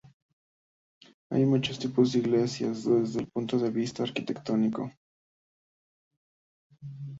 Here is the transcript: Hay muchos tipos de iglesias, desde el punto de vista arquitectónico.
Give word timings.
Hay 1.29 1.45
muchos 1.45 1.77
tipos 1.77 2.11
de 2.11 2.17
iglesias, 2.17 2.85
desde 2.85 3.19
el 3.19 3.27
punto 3.29 3.59
de 3.59 3.69
vista 3.69 4.01
arquitectónico. 4.01 4.89